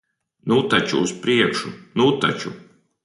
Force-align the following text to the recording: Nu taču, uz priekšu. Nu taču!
Nu 0.53 0.57
taču, 0.71 1.03
uz 1.07 1.13
priekšu. 1.27 1.75
Nu 2.01 2.09
taču! 2.25 2.55